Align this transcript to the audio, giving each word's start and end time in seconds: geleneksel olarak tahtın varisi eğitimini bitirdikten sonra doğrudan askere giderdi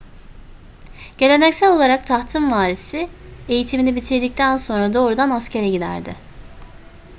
geleneksel 1.17 1.71
olarak 1.75 2.07
tahtın 2.07 2.51
varisi 2.51 3.09
eğitimini 3.49 3.95
bitirdikten 3.95 4.57
sonra 4.57 4.93
doğrudan 4.93 5.29
askere 5.29 5.69
giderdi 5.69 6.15